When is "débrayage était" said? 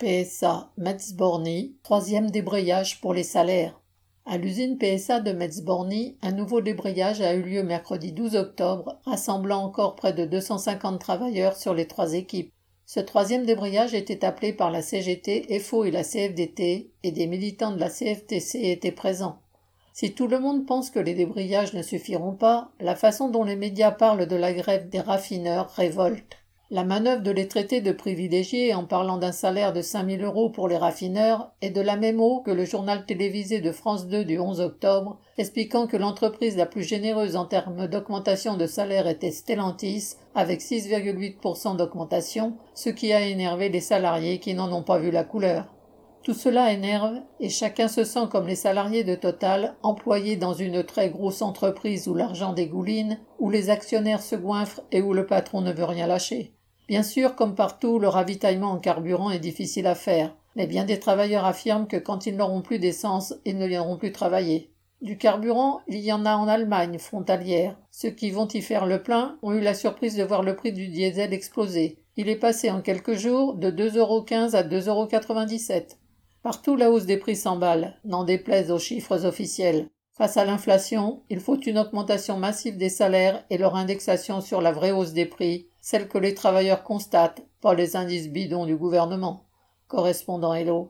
13.44-14.24